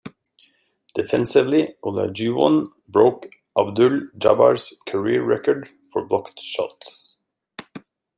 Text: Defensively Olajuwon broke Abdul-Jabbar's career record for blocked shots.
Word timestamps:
Defensively 0.95 1.75
Olajuwon 1.83 2.65
broke 2.87 3.29
Abdul-Jabbar's 3.55 4.75
career 4.87 5.21
record 5.23 5.69
for 5.93 6.03
blocked 6.07 6.39
shots. 6.39 7.17